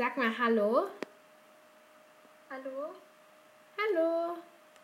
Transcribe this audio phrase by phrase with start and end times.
[0.00, 0.88] Sag mal Hallo.
[2.48, 2.94] Hallo?